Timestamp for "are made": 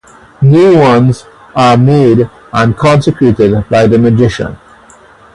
1.55-2.27